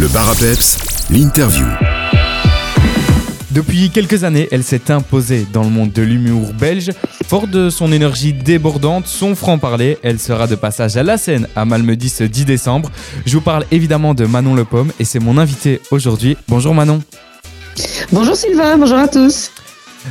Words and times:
Le 0.00 0.08
bar 0.08 0.30
à 0.30 0.34
peps, 0.34 0.78
l'interview. 1.10 1.66
Depuis 3.50 3.90
quelques 3.90 4.24
années, 4.24 4.48
elle 4.50 4.64
s'est 4.64 4.90
imposée 4.90 5.46
dans 5.52 5.62
le 5.62 5.68
monde 5.68 5.92
de 5.92 6.00
l'humour 6.00 6.54
belge. 6.54 6.92
Fort 7.26 7.46
de 7.46 7.68
son 7.68 7.92
énergie 7.92 8.32
débordante, 8.32 9.06
son 9.06 9.34
franc-parler, 9.34 9.98
elle 10.02 10.18
sera 10.18 10.46
de 10.46 10.54
passage 10.54 10.96
à 10.96 11.02
la 11.02 11.18
scène 11.18 11.46
à 11.54 11.66
Malmedy 11.66 12.08
ce 12.08 12.24
10 12.24 12.46
décembre. 12.46 12.90
Je 13.26 13.34
vous 13.34 13.42
parle 13.42 13.66
évidemment 13.70 14.14
de 14.14 14.24
Manon 14.24 14.54
Le 14.54 14.64
Pomme 14.64 14.90
et 14.98 15.04
c'est 15.04 15.18
mon 15.18 15.36
invité 15.36 15.82
aujourd'hui. 15.90 16.38
Bonjour 16.48 16.74
Manon. 16.74 17.02
Bonjour 18.10 18.36
Sylvain, 18.36 18.78
bonjour 18.78 18.98
à 18.98 19.06
tous. 19.06 19.50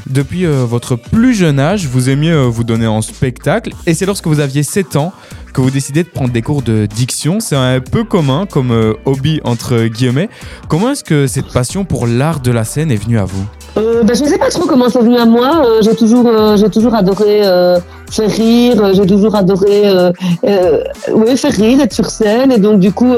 Depuis 0.10 0.46
euh, 0.46 0.66
votre 0.66 0.96
plus 0.96 1.34
jeune 1.34 1.60
âge, 1.60 1.88
vous 1.88 2.10
aimiez 2.10 2.32
euh, 2.32 2.44
vous 2.44 2.64
donner 2.64 2.88
en 2.88 3.02
spectacle 3.02 3.72
et 3.86 3.94
c'est 3.94 4.05
lorsque 4.05 4.28
vous 4.28 4.40
aviez 4.40 4.64
7 4.64 4.96
ans 4.96 5.14
que 5.54 5.62
vous 5.62 5.72
décidez 5.72 6.04
de 6.04 6.10
prendre 6.10 6.32
des 6.32 6.42
cours 6.42 6.62
de 6.62 6.86
diction. 6.86 7.40
C'est 7.40 7.55
un 7.55 7.80
peu 7.80 8.04
commun 8.04 8.46
comme 8.46 8.72
euh, 8.72 8.94
hobby 9.05 9.41
entre 9.44 9.86
guillemets. 9.88 10.30
Comment 10.68 10.91
est-ce 10.91 11.04
que 11.04 11.28
cette 11.28 11.52
passion 11.52 11.86
pour 11.86 12.08
l'art 12.08 12.40
de 12.40 12.52
la 12.52 12.63
scène 12.63 12.91
est 12.91 13.04
venue 13.04 13.20
à 13.20 13.26
vous? 13.26 13.46
Ben, 13.76 14.13
je 14.13 14.23
ne 14.23 14.30
sais 14.30 14.38
pas 14.38 14.49
trop 14.49 14.66
comment 14.66 14.90
c'est 14.90 14.99
venu 14.99 15.18
à 15.18 15.26
moi. 15.26 15.80
J'ai 15.82 15.96
toujours, 15.96 16.27
adoré 16.94 17.41
faire 18.12 18.30
rire. 18.30 18.94
J'ai 18.94 19.05
toujours 19.05 19.36
adoré, 19.36 19.84
oui, 21.13 21.38
faire 21.38 21.52
rire, 21.52 21.81
être 21.81 21.94
sur 21.94 22.09
scène. 22.09 22.52
Et 22.52 22.58
donc 22.58 22.80
du 22.80 22.91
coup, 22.91 23.13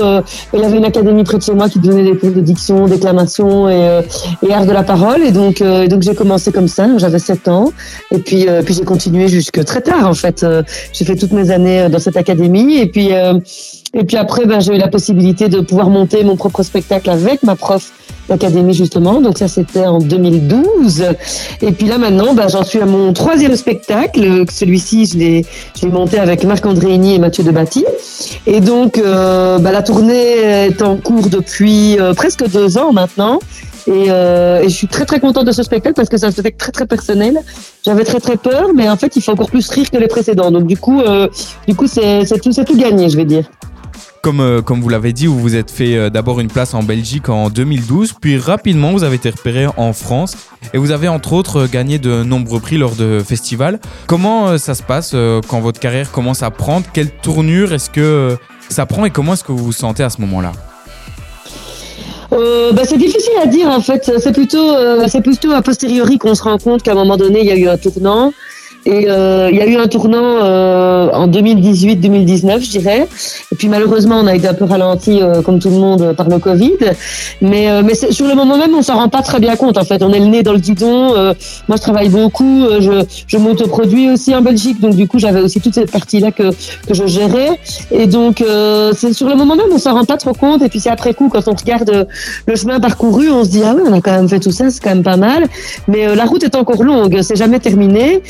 il 0.54 0.59
y 0.59 0.64
avait 0.64 0.77
une 0.77 0.86
académie 0.86 1.23
près 1.23 1.38
de 1.38 1.44
chez 1.44 1.54
moi 1.54 1.70
qui 1.70 1.80
donnait 1.80 2.04
des 2.04 2.17
cours 2.17 2.31
de 2.31 2.41
diction, 2.41 2.88
déclamation 2.88 3.70
et, 3.70 4.02
et 4.48 4.54
art 4.54 4.66
de 4.66 4.72
la 4.72 4.84
parole. 4.84 5.22
Et 5.23 5.31
donc, 5.31 5.62
donc 5.62 6.02
j'ai 6.02 6.16
commencé 6.16 6.52
comme 6.52 6.67
ça. 6.67 6.88
J'avais 6.98 7.20
7 7.20 7.48
ans. 7.48 7.72
Et 8.12 8.20
puis, 8.20 8.48
puis 8.66 8.73
j'ai 8.73 8.84
continué 8.84 9.27
jusque 9.27 9.64
très 9.66 9.81
tard 9.81 10.08
en 10.08 10.14
fait. 10.14 10.45
j'ai 10.94 11.05
fait 11.05 11.16
toutes 11.16 11.34
mes 11.34 11.52
années 11.52 11.89
dans 11.89 12.00
cette 12.00 12.17
académie. 12.17 12.78
Et 12.78 12.88
puis, 12.88 13.12
et 13.94 14.03
puis 14.05 14.17
après, 14.17 14.45
ben, 14.45 14.59
j'ai 14.62 14.76
eu 14.76 14.78
la 14.78 14.88
possibilité 14.88 15.50
de 15.50 15.59
pouvoir 15.59 15.89
monter 15.89 16.23
mon 16.23 16.36
propre 16.36 16.64
spectacle 16.64 17.09
avec 17.09 17.44
ma 17.44 17.55
prof 17.55 17.92
d'académie 18.31 18.73
justement. 18.73 19.20
Donc 19.21 19.38
ça, 19.38 19.48
c'était 19.48 19.85
en 19.85 19.99
2012. 19.99 21.06
Et 21.61 21.72
puis 21.73 21.88
là, 21.88 21.97
maintenant, 21.97 22.33
ben, 22.33 22.47
j'en 22.47 22.64
suis 22.64 22.80
à 22.80 22.86
mon 22.86 23.14
troisième 23.14 23.56
spectacle. 23.56 24.45
Celui-ci, 24.50 25.06
je 25.06 25.17
l'ai, 25.17 25.45
monté 25.92 26.17
avec 26.17 26.44
Marc 26.45 26.66
Andréini 26.66 27.16
et 27.16 27.19
Mathieu 27.19 27.44
Debatty. 27.44 27.86
Et 28.47 28.61
donc, 28.61 28.97
euh, 28.97 29.59
ben, 29.59 29.72
la 29.72 29.83
tournée 29.83 30.67
est 30.69 30.81
en 30.81 30.95
cours 30.95 31.28
depuis 31.28 32.00
euh, 32.00 32.14
presque 32.14 32.50
deux 32.50 32.78
ans 32.78 32.94
maintenant. 32.94 33.39
Et, 33.88 34.06
euh, 34.09 34.61
et, 34.61 34.69
je 34.69 34.75
suis 34.75 34.88
très 34.88 35.06
très 35.06 35.19
contente 35.19 35.45
de 35.45 35.52
ce 35.52 35.63
spectacle 35.63 35.95
parce 35.95 36.08
que 36.08 36.17
c'est 36.17 36.28
un 36.28 36.31
spectacle 36.31 36.58
très 36.58 36.72
très 36.72 36.86
personnel. 36.86 37.39
J'avais 37.84 38.03
très 38.03 38.19
très 38.19 38.38
peur, 38.38 38.69
mais 38.75 38.88
en 38.89 38.95
fait, 38.95 39.16
il 39.16 39.22
faut 39.22 39.31
encore 39.31 39.50
plus 39.50 39.67
rire 39.69 39.89
que 39.89 39.97
les 39.97 40.08
précédents. 40.08 40.52
Donc 40.52 40.67
du 40.67 40.78
coup, 40.78 41.02
euh, 41.02 41.28
du 41.67 41.75
coup, 41.75 41.88
c'est, 41.88 42.23
tout, 42.41 42.52
c'est 42.52 42.66
tout 42.66 42.78
gagné, 42.78 43.09
je 43.09 43.17
vais 43.17 43.25
dire. 43.25 43.45
Comme, 44.22 44.39
euh, 44.39 44.61
comme 44.61 44.81
vous 44.81 44.89
l'avez 44.89 45.14
dit, 45.14 45.25
vous 45.25 45.39
vous 45.39 45.55
êtes 45.55 45.72
fait 45.72 45.95
euh, 45.95 46.09
d'abord 46.11 46.39
une 46.39 46.47
place 46.47 46.75
en 46.75 46.83
Belgique 46.83 47.27
en 47.27 47.50
2012, 47.50 48.14
puis 48.22 48.38
rapidement 48.38 48.91
vous 48.91 49.03
avez 49.03 49.16
été 49.16 49.31
repéré 49.31 49.66
en 49.78 49.94
France 49.94 50.38
et 50.73 50.78
vous 50.78 50.91
avez 50.91 51.08
entre 51.08 51.33
autres 51.33 51.66
gagné 51.66 51.97
de 51.97 52.23
nombreux 52.23 52.59
prix 52.59 52.78
lors 52.78 52.95
de 52.95 53.23
festivals. 53.25 53.80
Comment 54.05 54.50
euh, 54.50 54.58
ça 54.59 54.75
se 54.75 54.83
passe 54.83 55.16
quand 55.47 55.59
votre 55.59 55.80
carrière 55.80 56.11
commence 56.11 56.44
à 56.44 56.52
prendre? 56.52 56.86
Quelle 56.94 57.09
tournure 57.09 57.73
est-ce 57.73 57.89
que 57.89 58.38
ça 58.69 58.86
prend 58.86 59.05
et 59.05 59.09
comment 59.09 59.33
est-ce 59.33 59.44
que 59.44 59.52
vous 59.52 59.66
vous 59.66 59.73
sentez 59.73 60.03
à 60.03 60.11
ce 60.11 60.22
moment-là? 60.22 60.52
Euh, 62.33 62.72
bah, 62.72 62.83
c'est 62.85 62.97
difficile 62.97 63.33
à 63.41 63.45
dire 63.45 63.67
en 63.69 63.81
fait. 63.81 64.11
C'est 64.19 64.31
plutôt, 64.31 64.73
euh, 64.73 65.06
c'est 65.08 65.22
plutôt 65.22 65.52
a 65.52 65.61
posteriori 65.61 66.17
qu'on 66.17 66.35
se 66.35 66.44
rend 66.44 66.58
compte 66.58 66.81
qu'à 66.81 66.91
un 66.91 66.95
moment 66.95 67.17
donné 67.17 67.41
il 67.41 67.45
y 67.45 67.52
a 67.52 67.58
eu 67.58 67.67
un 67.67 67.78
tournant. 67.78 68.33
Et 68.86 69.06
euh, 69.08 69.50
il 69.52 69.58
y 69.58 69.62
a 69.62 69.68
eu 69.68 69.76
un 69.76 69.88
tournant 69.88 70.24
euh, 70.24 71.10
en 71.12 71.28
2018-2019, 71.28 72.64
je 72.64 72.70
dirais. 72.70 73.08
Et 73.52 73.56
puis 73.56 73.68
malheureusement, 73.68 74.16
on 74.20 74.28
a 74.28 74.36
été 74.36 74.48
un 74.48 74.54
peu 74.54 74.66
ralenti, 74.66 75.22
euh, 75.22 75.42
comme 75.42 75.60
tout 75.60 75.70
le 75.70 75.76
monde, 75.76 76.14
par 76.14 76.28
le 76.30 76.40
Covid. 76.40 76.78
Mais, 77.42 77.70
euh, 77.70 77.84
mais 77.86 77.94
sur 77.94 78.28
le 78.28 78.34
moment 78.34 78.58
même, 78.58 78.74
on 78.74 78.82
s'en 78.82 78.96
rend 78.96 79.09
pas 79.09 79.22
très 79.22 79.40
bien 79.40 79.56
compte. 79.56 79.78
En 79.78 79.84
fait, 79.84 80.02
on 80.02 80.12
est 80.12 80.20
le 80.20 80.26
nez 80.26 80.42
dans 80.42 80.54
le 80.54 80.59
guidon. 80.59 81.16
Euh, 81.16 81.34
moi, 81.68 81.78
je 81.78 81.82
travaille 81.82 82.09
beaucoup. 82.09 82.66
Euh, 82.66 82.82
je, 82.82 83.06
je 83.28 83.38
m'autoproduis 83.38 84.09
aussi 84.09 84.34
en 84.34 84.41
Belgique, 84.41 84.80
donc 84.80 84.96
du 84.96 85.08
coup, 85.08 85.20
j'avais 85.20 85.41
aussi 85.41 85.62
toute 85.62 85.75
cette 85.75 85.91
partie-là 85.91 86.31
que, 86.31 86.52
que 86.88 86.94
je 86.94 87.06
gérais. 87.06 87.59
Et 87.91 88.08
donc, 88.08 88.44
c'est 88.96 89.14
sur 89.14 89.28
le 89.28 89.36
moment 89.36 89.56
même, 89.56 89.68
on 89.72 89.78
s'en 89.78 89.94
rend 89.94 90.06
pas 90.06 90.18
trop 90.18 90.34
compte. 90.34 90.62
Et 90.62 90.70
puis 90.70 90.80
c'est 90.80 90.90
après 90.90 91.14
coup, 91.14 91.30
quand 91.30 91.47
on 91.47 91.53
regarde 91.53 92.08
le 92.47 92.56
chemin 92.56 92.80
parcouru, 92.80 93.30
on 93.30 93.44
se 93.44 93.50
dit 93.50 93.62
ah 93.64 93.74
oui, 93.75 93.84
on 93.86 93.94
a 93.94 94.02
quand 94.02 94.12
même 94.12 94.30
fait 94.30 94.40
tout 94.40 94.52
ça, 94.52 94.70
c'est 94.70 94.81
quand 94.81 94.90
même 94.90 95.03
pas 95.03 95.18
mal. 95.18 95.47
Mais 95.88 96.16
la 96.16 96.25
route 96.25 96.44
est 96.44 96.56
encore 96.56 96.84
longue, 96.84 97.22
c'est 97.22 97.36
jamais 97.36 97.59
terminé. 97.59 98.22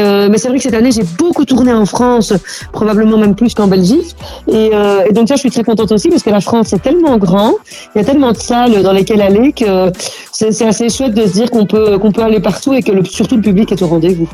Euh, 0.00 0.28
mais 0.30 0.38
c'est 0.38 0.48
vrai 0.48 0.58
que 0.58 0.62
cette 0.62 0.74
année, 0.74 0.90
j'ai 0.90 1.04
beaucoup 1.18 1.44
tourné 1.44 1.72
en 1.72 1.86
France, 1.86 2.32
probablement 2.72 3.18
même 3.18 3.34
plus 3.34 3.54
qu'en 3.54 3.66
Belgique. 3.66 4.16
Et, 4.48 4.70
euh, 4.72 5.10
donc 5.12 5.28
ça, 5.28 5.36
je 5.36 5.40
suis 5.40 5.50
très 5.50 5.64
contente 5.64 5.92
aussi 5.92 6.08
parce 6.08 6.22
que 6.22 6.30
la 6.30 6.40
France 6.40 6.72
est 6.72 6.80
tellement 6.80 7.18
grand, 7.18 7.54
il 7.94 7.98
y 7.98 8.00
a 8.00 8.04
tellement 8.04 8.32
de 8.32 8.36
salles 8.36 8.82
dans 8.82 8.92
lesquelles 8.92 9.22
aller 9.22 9.52
que 9.52 9.90
c'est 10.32 10.62
assez 10.62 10.88
chouette 10.88 11.14
de 11.14 11.26
se 11.26 11.32
dire 11.32 11.50
qu'on 11.50 11.66
peut, 11.66 11.98
qu'on 11.98 12.12
peut 12.12 12.22
aller 12.22 12.40
partout 12.40 12.74
et 12.74 12.82
que 12.82 12.92
surtout 13.04 13.36
le 13.36 13.42
public 13.42 13.72
est 13.72 13.82
au 13.82 13.86
rendez-vous. 13.86 14.28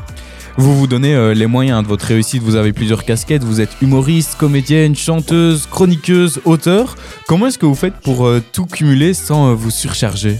Vous 0.59 0.75
vous 0.75 0.87
donnez 0.87 1.13
euh, 1.13 1.35
les 1.35 1.45
moyens 1.45 1.83
de 1.83 1.87
votre 1.87 2.05
réussite, 2.05 2.41
vous 2.41 2.55
avez 2.55 2.73
plusieurs 2.73 3.05
casquettes, 3.05 3.43
vous 3.43 3.61
êtes 3.61 3.69
humoriste, 3.81 4.35
comédienne, 4.39 4.95
chanteuse, 4.95 5.67
chroniqueuse, 5.69 6.41
auteur. 6.45 6.95
Comment 7.27 7.47
est-ce 7.47 7.59
que 7.59 7.67
vous 7.67 7.75
faites 7.75 7.95
pour 8.03 8.27
tout 8.51 8.65
cumuler 8.65 9.13
sans 9.13 9.53
vous 9.53 9.69
surcharger? 9.69 10.37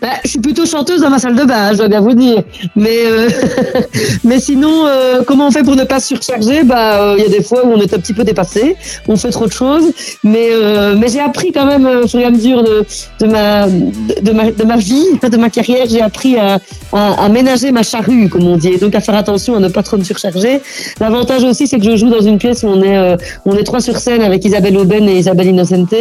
Bah, 0.00 0.08
je 0.24 0.30
suis 0.30 0.40
plutôt 0.40 0.66
chanteuse 0.66 1.00
dans 1.00 1.10
ma 1.10 1.18
salle 1.18 1.36
de 1.36 1.44
bain, 1.44 1.72
je 1.72 1.78
dois 1.78 1.88
bien 1.88 2.00
vous 2.00 2.14
dire. 2.14 2.42
Mais, 2.76 2.98
euh, 3.04 3.28
mais 4.24 4.40
sinon, 4.40 4.86
euh, 4.86 5.22
comment 5.26 5.48
on 5.48 5.50
fait 5.50 5.62
pour 5.62 5.76
ne 5.76 5.84
pas 5.84 6.00
surcharger? 6.00 6.62
Bah, 6.62 7.02
euh, 7.02 7.14
il 7.18 7.24
y 7.24 7.26
a 7.26 7.30
des 7.30 7.42
fois 7.42 7.66
où 7.66 7.70
on 7.72 7.80
est 7.80 7.92
un 7.92 7.98
petit 7.98 8.14
peu 8.14 8.24
dépassé, 8.24 8.76
on 9.08 9.16
fait 9.16 9.30
trop 9.30 9.46
de 9.46 9.52
choses. 9.52 9.92
Mais, 10.24 10.48
euh, 10.50 10.94
mais 10.98 11.08
j'ai 11.08 11.20
appris 11.20 11.52
quand 11.52 11.66
même 11.66 11.86
au 11.86 12.08
fur 12.08 12.20
et 12.20 12.24
à 12.24 12.30
mesure 12.30 12.62
de, 12.62 12.84
de, 13.20 13.26
ma, 13.26 13.66
de, 13.66 14.32
ma, 14.32 14.50
de 14.50 14.64
ma 14.64 14.76
vie, 14.76 15.06
de 15.22 15.36
ma 15.36 15.50
carrière, 15.50 15.86
j'ai 15.88 16.00
appris 16.00 16.36
à, 16.36 16.58
à, 16.92 17.24
à, 17.24 17.28
ménager 17.28 17.70
ma 17.70 17.82
charrue, 17.82 18.28
comme 18.28 18.46
on 18.46 18.56
dit, 18.56 18.68
et 18.68 18.78
donc 18.78 18.94
à 18.94 19.00
faire 19.00 19.14
attention 19.14 19.56
à 19.56 19.60
ne 19.60 19.68
pas 19.68 19.82
trop 19.82 19.96
me 19.96 20.04
surcharger. 20.04 20.60
L'avantage 21.00 21.44
aussi, 21.44 21.66
c'est 21.66 21.78
que 21.78 21.84
je 21.84 21.96
joue 21.96 22.08
dans 22.08 22.20
une 22.20 22.38
pièce 22.38 22.62
où 22.62 22.66
on 22.68 22.82
est, 22.82 22.96
euh, 22.96 23.16
on 23.44 23.56
est 23.56 23.64
trois 23.64 23.80
sur 23.80 23.98
scène 23.98 24.22
avec 24.22 24.44
Isabelle 24.44 24.76
Aubin 24.76 25.06
et 25.06 25.18
Isabelle 25.18 25.48
Innocente. 25.48 25.92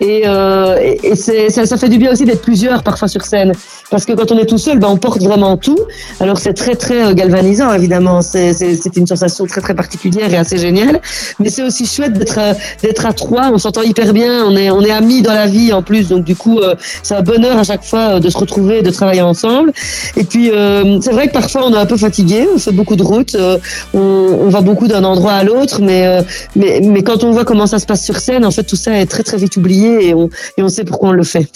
Et, 0.00 0.22
euh, 0.26 0.78
et, 0.80 1.12
et 1.12 1.16
ça, 1.16 1.66
ça 1.66 1.76
fait 1.76 1.88
du 1.88 1.98
bien 1.98 2.12
aussi 2.12 2.24
d'être 2.24 2.42
plusieurs 2.42 2.82
parfois 2.82 3.08
sur 3.08 3.21
scène. 3.24 3.52
Parce 3.92 4.06
que 4.06 4.14
quand 4.14 4.32
on 4.32 4.38
est 4.38 4.46
tout 4.46 4.56
seul, 4.56 4.78
ben, 4.78 4.88
on 4.88 4.96
porte 4.96 5.22
vraiment 5.22 5.58
tout. 5.58 5.78
Alors 6.18 6.38
c'est 6.38 6.54
très 6.54 6.74
très 6.74 7.04
euh, 7.04 7.12
galvanisant 7.14 7.72
évidemment. 7.74 8.22
C'est 8.22 8.96
une 8.96 9.06
sensation 9.06 9.46
très 9.46 9.60
très 9.60 9.74
particulière 9.74 10.32
et 10.32 10.36
assez 10.38 10.56
géniale. 10.56 11.00
Mais 11.38 11.50
c'est 11.50 11.62
aussi 11.62 11.84
chouette 11.84 12.14
d'être 12.14 12.38
euh, 12.38 12.54
d'être 12.82 13.04
à 13.04 13.12
trois. 13.12 13.50
On 13.52 13.58
s'entend 13.58 13.82
hyper 13.82 14.14
bien. 14.14 14.46
On 14.46 14.56
est 14.56 14.70
on 14.70 14.80
est 14.80 14.90
amis 14.90 15.20
dans 15.20 15.34
la 15.34 15.46
vie 15.46 15.74
en 15.74 15.82
plus. 15.82 16.08
Donc 16.08 16.24
du 16.24 16.34
coup 16.34 16.58
euh, 16.58 16.74
c'est 17.02 17.14
un 17.14 17.20
bonheur 17.20 17.58
à 17.58 17.64
chaque 17.64 17.84
fois 17.84 18.18
de 18.18 18.30
se 18.30 18.38
retrouver, 18.38 18.80
de 18.80 18.90
travailler 18.90 19.20
ensemble. 19.22 19.72
Et 20.16 20.24
puis 20.24 20.50
c'est 21.02 21.12
vrai 21.12 21.28
que 21.28 21.32
parfois 21.32 21.66
on 21.66 21.74
est 21.74 21.78
un 21.78 21.86
peu 21.86 21.98
fatigué. 21.98 22.48
On 22.54 22.58
fait 22.58 22.72
beaucoup 22.72 22.96
de 22.96 23.02
routes. 23.02 23.36
On, 23.92 24.00
on, 24.00 24.48
va 24.48 24.62
beaucoup 24.62 24.88
d'un 24.88 25.04
endroit 25.04 25.32
à 25.32 25.44
l'autre. 25.44 25.82
Mais, 25.82 26.24
mais 26.56 26.80
mais 26.82 27.02
quand 27.02 27.24
on 27.24 27.30
voit 27.32 27.44
comment 27.44 27.66
ça 27.66 27.78
se 27.78 27.86
passe 27.86 28.04
sur 28.04 28.18
scène, 28.20 28.44
en 28.44 28.50
fait 28.50 28.64
tout 28.64 28.76
ça 28.76 28.98
est 28.98 29.06
très 29.06 29.22
très 29.22 29.36
vite 29.36 29.56
oublié 29.56 30.08
et 30.08 30.14
on 30.14 30.30
et 30.56 30.62
on 30.62 30.68
sait 30.68 30.84
pourquoi 30.84 31.10
on 31.10 31.12
le 31.12 31.24
fait. 31.24 31.48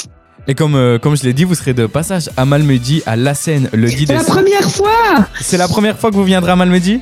Et 0.49 0.55
comme, 0.55 0.77
euh, 0.77 0.99
comme 0.99 1.17
je 1.17 1.25
l'ai 1.25 1.33
dit, 1.33 1.45
vous 1.45 1.57
serez 1.57 1.75
de 1.75 1.87
passage 1.87 2.31
à 2.37 2.45
Malmedy, 2.45 3.03
à 3.05 3.17
La 3.17 3.35
Seine, 3.35 3.69
le 3.73 3.89
10 3.89 4.07
décembre. 4.07 4.21
C'est 4.21 4.29
la 4.29 4.35
première 4.35 4.71
fois 4.71 5.27
C'est 5.41 5.57
la 5.57 5.69
première 5.69 5.99
fois 5.99 6.11
que 6.11 6.15
vous 6.15 6.25
viendrez 6.25 6.53
à 6.53 6.57
Malmedy? 6.57 7.01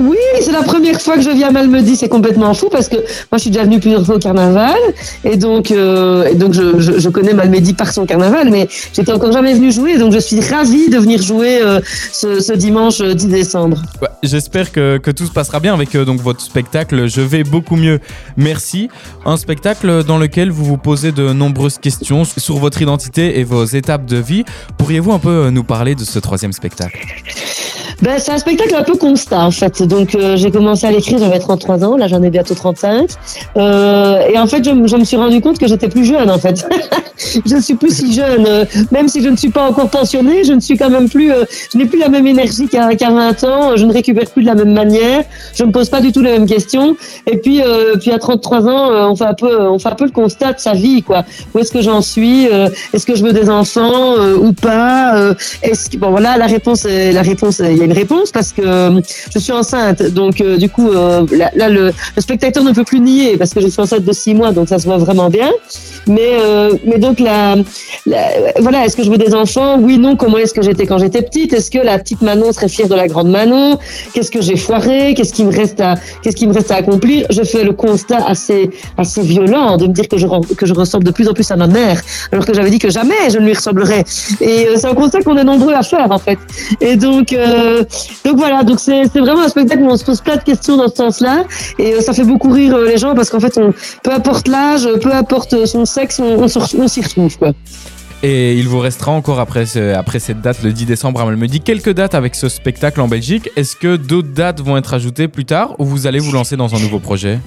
Oui, 0.00 0.16
c'est 0.40 0.52
la 0.52 0.62
première 0.62 1.00
fois 1.00 1.16
que 1.16 1.22
je 1.22 1.30
viens 1.30 1.48
à 1.48 1.50
Malmedy, 1.50 1.96
c'est 1.96 2.08
complètement 2.08 2.52
fou 2.54 2.68
parce 2.70 2.88
que 2.88 2.96
moi 2.96 3.34
je 3.34 3.38
suis 3.38 3.50
déjà 3.50 3.64
venue 3.64 3.80
plusieurs 3.80 4.04
fois 4.04 4.16
au 4.16 4.18
carnaval 4.18 4.76
et 5.24 5.36
donc 5.36 5.70
euh, 5.70 6.24
et 6.26 6.34
donc 6.34 6.52
je, 6.52 6.78
je, 6.78 7.08
connais 7.08 7.34
Malmedy 7.34 7.74
par 7.74 7.92
son 7.92 8.06
carnaval, 8.06 8.50
mais 8.50 8.68
j'étais 8.92 9.12
encore 9.12 9.32
jamais 9.32 9.54
venue 9.54 9.72
jouer, 9.72 9.98
donc 9.98 10.12
je 10.12 10.18
suis 10.18 10.40
ravie 10.40 10.88
de 10.88 10.98
venir 10.98 11.22
jouer 11.22 11.60
euh, 11.62 11.80
ce, 12.12 12.52
dimanche 12.52 13.00
10 13.00 13.26
décembre. 13.28 13.82
Ouais, 14.00 14.08
J'espère 14.22 14.72
que, 14.72 14.98
que, 14.98 15.10
tout 15.10 15.26
se 15.26 15.32
passera 15.32 15.60
bien 15.60 15.74
avec 15.74 15.94
euh, 15.94 16.04
donc 16.04 16.20
votre 16.20 16.40
spectacle. 16.40 17.08
Je 17.08 17.20
vais 17.20 17.44
beaucoup 17.44 17.76
mieux. 17.76 18.00
Merci. 18.36 18.88
Un 19.24 19.36
spectacle 19.36 20.04
dans 20.04 20.18
lequel 20.18 20.50
vous 20.50 20.64
vous 20.64 20.78
posez 20.78 21.12
de 21.12 21.32
nombreuses 21.32 21.78
questions 21.78 22.24
sur 22.24 22.56
votre 22.56 22.82
identité 22.82 23.38
et 23.38 23.44
vos 23.44 23.64
étapes 23.64 24.06
de 24.06 24.16
vie. 24.16 24.44
Pourriez-vous 24.78 25.12
un 25.12 25.18
peu 25.18 25.50
nous 25.50 25.64
parler 25.64 25.94
de 25.94 26.04
ce 26.04 26.18
troisième 26.18 26.52
spectacle? 26.52 26.98
Ben, 28.02 28.18
c'est 28.18 28.32
un 28.32 28.38
spectacle 28.38 28.74
un 28.74 28.82
peu 28.82 28.96
constat 28.96 29.40
en 29.40 29.50
fait. 29.50 29.82
Donc 29.82 30.14
euh, 30.14 30.36
j'ai 30.36 30.50
commencé 30.50 30.86
à 30.86 30.90
l'écrire, 30.90 31.18
j'avais 31.18 31.38
33 31.38 31.84
ans, 31.84 31.96
là 31.96 32.08
j'en 32.08 32.22
ai 32.22 32.30
bientôt 32.30 32.54
35. 32.54 33.08
Euh, 33.56 34.20
et 34.28 34.38
en 34.38 34.46
fait 34.46 34.64
je, 34.64 34.70
je, 34.86 34.96
me 34.96 35.04
suis 35.04 35.16
rendu 35.16 35.40
compte 35.40 35.58
que 35.58 35.66
j'étais 35.66 35.88
plus 35.88 36.04
jeune 36.04 36.30
en 36.30 36.38
fait. 36.38 36.66
je 37.46 37.54
ne 37.54 37.60
suis 37.60 37.74
plus 37.74 37.96
si 37.96 38.12
jeune. 38.12 38.46
Euh, 38.46 38.64
même 38.90 39.08
si 39.08 39.22
je 39.22 39.28
ne 39.28 39.36
suis 39.36 39.50
pas 39.50 39.68
encore 39.68 39.88
pensionnée, 39.88 40.44
je 40.44 40.52
ne 40.52 40.60
suis 40.60 40.76
quand 40.76 40.90
même 40.90 41.08
plus, 41.08 41.32
euh, 41.32 41.44
je 41.72 41.78
n'ai 41.78 41.86
plus 41.86 41.98
la 41.98 42.08
même 42.08 42.26
énergie 42.26 42.68
qu'à 42.68 42.94
qu 42.94 43.04
20 43.04 43.44
ans, 43.44 43.76
je 43.76 43.84
ne 43.84 43.92
récupère 43.92 44.28
plus 44.30 44.42
de 44.42 44.46
la 44.46 44.54
même 44.54 44.72
manière, 44.72 45.24
je 45.54 45.62
ne 45.62 45.68
me 45.68 45.72
pose 45.72 45.88
pas 45.88 46.00
du 46.00 46.12
tout 46.12 46.22
les 46.22 46.32
mêmes 46.32 46.46
questions. 46.46 46.96
Et 47.26 47.38
puis, 47.38 47.62
euh, 47.62 47.96
puis 47.96 48.10
à 48.10 48.18
33 48.18 48.66
ans, 48.68 49.10
on 49.10 49.16
fait 49.16 49.24
un 49.24 49.34
peu, 49.34 49.62
on 49.62 49.78
fait 49.78 49.88
un 49.88 49.94
peu 49.94 50.04
le 50.04 50.10
constat 50.10 50.52
de 50.52 50.60
sa 50.60 50.72
vie 50.72 51.02
quoi. 51.02 51.24
Où 51.54 51.58
est-ce 51.58 51.72
que 51.72 51.80
j'en 51.80 52.02
suis 52.02 52.46
Est-ce 52.92 53.06
que 53.06 53.14
je 53.14 53.22
veux 53.22 53.32
des 53.32 53.48
enfants 53.48 54.16
ou 54.40 54.52
pas 54.52 55.32
Est-ce 55.62 55.90
que 55.90 55.96
bon 55.96 56.10
voilà 56.10 56.36
la 56.36 56.46
réponse, 56.46 56.84
la 56.84 57.22
réponse, 57.22 57.58
y 57.60 57.82
une 57.86 57.92
réponse 57.92 58.30
parce 58.30 58.52
que 58.52 58.62
euh, 58.62 59.00
je 59.32 59.38
suis 59.38 59.52
enceinte. 59.52 60.02
Donc, 60.02 60.40
euh, 60.40 60.56
du 60.56 60.68
coup, 60.68 60.90
euh, 60.90 61.26
là, 61.32 61.68
le, 61.68 61.92
le, 62.16 62.20
spectateur 62.22 62.62
ne 62.62 62.72
peut 62.72 62.84
plus 62.84 63.00
nier 63.00 63.36
parce 63.36 63.54
que 63.54 63.60
je 63.60 63.68
suis 63.68 63.80
enceinte 63.80 64.04
de 64.04 64.12
six 64.12 64.34
mois, 64.34 64.52
donc 64.52 64.68
ça 64.68 64.78
se 64.78 64.84
voit 64.84 64.98
vraiment 64.98 65.30
bien. 65.30 65.50
Mais, 66.06 66.38
euh, 66.40 66.74
mais 66.84 66.98
donc, 66.98 67.18
la, 67.20 67.56
voilà, 68.60 68.84
est-ce 68.84 68.96
que 68.96 69.02
je 69.02 69.10
veux 69.10 69.18
des 69.18 69.34
enfants? 69.34 69.78
Oui, 69.80 69.98
non. 69.98 70.16
Comment 70.16 70.38
est-ce 70.38 70.54
que 70.54 70.62
j'étais 70.62 70.86
quand 70.86 70.98
j'étais 70.98 71.22
petite? 71.22 71.52
Est-ce 71.52 71.70
que 71.70 71.78
la 71.78 71.98
petite 71.98 72.22
Manon 72.22 72.52
serait 72.52 72.68
fière 72.68 72.88
de 72.88 72.94
la 72.94 73.08
grande 73.08 73.28
Manon? 73.28 73.78
Qu'est-ce 74.12 74.30
que 74.30 74.40
j'ai 74.40 74.56
foiré? 74.56 75.14
Qu'est-ce 75.14 75.32
qui 75.32 75.44
me 75.44 75.54
reste 75.54 75.80
à, 75.80 75.94
qu'est-ce 76.22 76.36
qui 76.36 76.46
me 76.46 76.52
reste 76.52 76.70
à 76.70 76.76
accomplir? 76.76 77.26
Je 77.30 77.42
fais 77.42 77.64
le 77.64 77.72
constat 77.72 78.24
assez, 78.26 78.70
assez 78.96 79.22
violent 79.22 79.76
de 79.76 79.86
me 79.86 79.92
dire 79.92 80.08
que 80.08 80.16
je, 80.16 80.26
que 80.54 80.66
je 80.66 80.74
ressemble 80.74 81.04
de 81.04 81.10
plus 81.10 81.28
en 81.28 81.32
plus 81.32 81.50
à 81.50 81.56
ma 81.56 81.66
mère, 81.66 82.00
alors 82.32 82.44
que 82.46 82.54
j'avais 82.54 82.70
dit 82.70 82.78
que 82.78 82.90
jamais 82.90 83.14
je 83.30 83.38
ne 83.38 83.46
lui 83.46 83.54
ressemblerais. 83.54 84.04
Et 84.40 84.68
euh, 84.68 84.76
c'est 84.76 84.86
un 84.86 84.94
constat 84.94 85.22
qu'on 85.22 85.36
est 85.36 85.44
nombreux 85.44 85.74
à 85.74 85.82
faire, 85.82 86.10
en 86.10 86.18
fait. 86.18 86.38
Et 86.80 86.96
donc, 86.96 87.32
euh, 87.32 87.82
donc 88.24 88.36
voilà. 88.36 88.62
Donc 88.62 88.78
c'est, 88.80 89.02
c'est 89.12 89.20
vraiment 89.20 89.42
un 89.42 89.48
spectacle 89.48 89.82
où 89.82 89.90
on 89.90 89.96
se 89.96 90.04
pose 90.04 90.20
plein 90.20 90.36
de 90.36 90.42
questions 90.42 90.76
dans 90.76 90.88
ce 90.88 90.96
sens-là. 90.96 91.44
Et 91.78 91.94
euh, 91.94 92.00
ça 92.00 92.12
fait 92.12 92.24
beaucoup 92.24 92.50
rire 92.50 92.78
les 92.78 92.96
gens 92.96 93.14
parce 93.14 93.30
qu'en 93.30 93.40
fait, 93.40 93.58
on, 93.58 93.72
peu 94.02 94.12
importe 94.12 94.48
l'âge, 94.48 94.88
peu 95.02 95.12
importe 95.12 95.66
son 95.66 95.84
on, 96.18 96.88
s'y 96.88 97.00
retrouve, 97.00 97.38
quoi. 97.38 97.52
Et 98.22 98.54
il 98.58 98.66
vous 98.66 98.78
restera 98.78 99.12
encore 99.12 99.40
après, 99.40 99.76
après 99.94 100.18
cette 100.18 100.40
date, 100.40 100.62
le 100.62 100.72
10 100.72 100.86
décembre, 100.86 101.24
me 101.36 101.46
dit 101.46 101.60
quelques 101.60 101.92
dates 101.92 102.14
avec 102.14 102.34
ce 102.34 102.48
spectacle 102.48 103.00
en 103.00 103.08
Belgique. 103.08 103.50
Est-ce 103.56 103.76
que 103.76 103.96
d'autres 103.96 104.32
dates 104.32 104.60
vont 104.60 104.76
être 104.76 104.94
ajoutées 104.94 105.28
plus 105.28 105.44
tard 105.44 105.76
ou 105.78 105.84
vous 105.84 106.06
allez 106.06 106.18
vous 106.18 106.32
lancer 106.32 106.56
dans 106.56 106.74
un 106.74 106.80
nouveau 106.80 106.98
projet? 106.98 107.38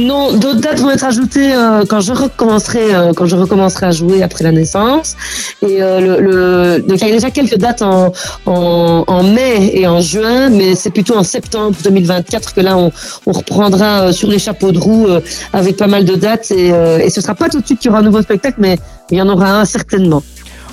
Non, 0.00 0.32
d'autres 0.32 0.60
dates 0.60 0.80
vont 0.80 0.90
être 0.90 1.04
ajoutées 1.04 1.52
euh, 1.52 1.84
quand 1.88 2.00
je 2.00 2.12
recommencerai 2.12 2.94
euh, 2.94 3.12
quand 3.12 3.26
je 3.26 3.36
recommencerai 3.36 3.86
à 3.86 3.90
jouer 3.90 4.22
après 4.22 4.44
la 4.44 4.52
naissance. 4.52 5.14
Et 5.62 5.82
euh, 5.82 6.00
le, 6.00 6.20
le, 6.20 6.80
donc 6.80 7.00
il 7.02 7.06
y 7.08 7.10
a 7.10 7.12
déjà 7.12 7.30
quelques 7.30 7.58
dates 7.58 7.82
en, 7.82 8.12
en, 8.46 9.04
en 9.06 9.22
mai 9.22 9.70
et 9.74 9.86
en 9.86 10.00
juin, 10.00 10.48
mais 10.48 10.74
c'est 10.74 10.90
plutôt 10.90 11.16
en 11.16 11.22
septembre 11.22 11.76
2024 11.84 12.54
que 12.54 12.60
là 12.62 12.76
on, 12.78 12.90
on 13.26 13.32
reprendra 13.32 14.12
sur 14.12 14.28
les 14.28 14.38
chapeaux 14.38 14.72
de 14.72 14.78
roue 14.78 15.06
avec 15.52 15.76
pas 15.76 15.86
mal 15.86 16.04
de 16.04 16.14
dates 16.14 16.50
et, 16.50 16.68
et 16.68 17.10
ce 17.10 17.20
sera 17.20 17.34
pas 17.34 17.48
tout 17.48 17.60
de 17.60 17.66
suite 17.66 17.80
qu'il 17.80 17.90
y 17.90 17.90
aura 17.90 18.00
un 18.00 18.04
nouveau 18.04 18.22
spectacle, 18.22 18.56
mais 18.58 18.78
il 19.10 19.18
y 19.18 19.22
en 19.22 19.28
aura 19.28 19.60
un 19.60 19.64
certainement. 19.64 20.22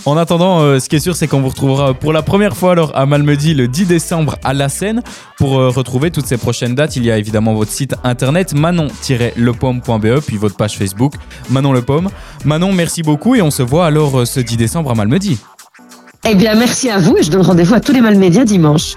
En 0.07 0.15
attendant, 0.15 0.62
euh, 0.62 0.80
ce 0.80 0.88
qui 0.88 0.95
est 0.95 1.01
sûr, 1.01 1.18
c'est 1.18 1.27
qu'on 1.27 1.42
vous 1.42 1.50
retrouvera 1.50 1.94
pour 1.94 2.13
la 2.13 2.21
première 2.21 2.56
fois 2.56 2.71
alors 2.71 2.95
à 2.95 3.06
Malmedy 3.06 3.54
le 3.54 3.68
10 3.68 3.88
décembre 3.88 4.38
à 4.42 4.54
la 4.54 4.69
Seine. 4.69 5.04
Pour 5.38 5.59
euh, 5.59 5.68
retrouver 5.68 6.12
toutes 6.12 6.25
ces 6.25 6.38
prochaines 6.38 6.75
dates, 6.75 6.95
il 6.95 7.04
y 7.04 7.12
a 7.12 7.18
évidemment 7.18 7.54
votre 7.54 7.74
site 7.74 7.94
internet 8.06 8.54
manon-lepomme.be 8.54 10.21
puis 10.25 10.38
votre 10.38 10.56
page 10.56 10.77
Facebook 10.77 11.15
Manon 11.50 11.74
Le 11.74 11.81
Pomme. 11.81 12.07
Manon, 12.45 12.71
merci 12.71 13.04
beaucoup 13.04 13.36
et 13.36 13.42
on 13.42 13.51
se 13.51 13.63
voit 13.63 13.86
alors 13.86 14.19
euh, 14.19 14.25
ce 14.25 14.39
10 14.39 14.56
décembre 14.56 14.92
à 14.92 14.95
Malmedy. 14.95 15.39
Eh 16.24 16.36
bien, 16.36 16.56
merci 16.56 16.89
à 16.89 17.00
vous 17.00 17.18
et 17.18 17.24
je 17.24 17.30
donne 17.30 17.42
rendez-vous 17.42 17.74
à 17.74 17.81
tous 17.81 17.92
les 17.92 18.00
Malmédias 18.00 18.45
dimanche. 18.45 18.95